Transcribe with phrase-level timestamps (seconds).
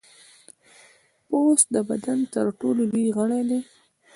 [1.27, 3.59] پوست د بدن تر ټولو لوی غړی دی.